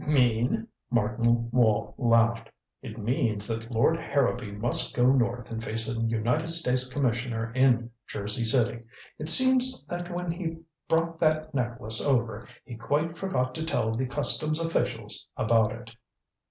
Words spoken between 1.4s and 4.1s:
Wall laughed. "It means that Lord